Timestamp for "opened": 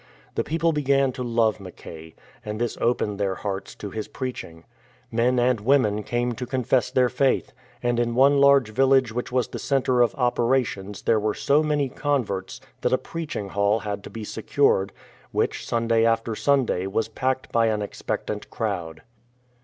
2.81-3.19